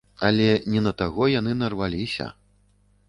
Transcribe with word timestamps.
Але 0.27 0.47
не 0.75 0.81
на 0.87 0.93
таго 1.01 1.27
яны 1.39 1.51
нарваліся. 1.61 2.31